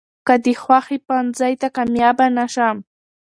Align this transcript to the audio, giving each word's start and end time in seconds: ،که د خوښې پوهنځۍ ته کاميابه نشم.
،که 0.27 0.35
د 0.43 0.45
خوښې 0.61 0.97
پوهنځۍ 1.05 1.53
ته 1.61 1.67
کاميابه 1.75 2.25
نشم. 2.37 2.75